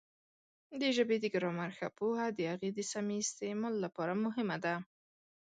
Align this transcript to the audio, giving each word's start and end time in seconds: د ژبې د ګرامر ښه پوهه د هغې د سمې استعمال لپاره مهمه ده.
د 0.79 0.83
ژبې 0.95 1.17
د 1.21 1.25
ګرامر 1.33 1.69
ښه 1.77 1.87
پوهه 1.97 2.27
د 2.37 2.39
هغې 2.51 2.69
د 2.73 2.79
سمې 2.91 3.17
استعمال 3.23 3.73
لپاره 3.85 4.13
مهمه 4.25 4.57
ده. 4.65 4.75